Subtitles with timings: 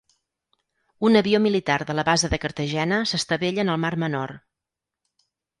[1.09, 4.35] Un avió militar de la base de Cartagena s'estavella en el Mar Menor